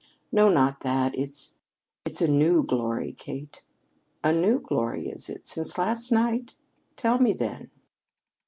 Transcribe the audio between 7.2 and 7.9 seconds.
then."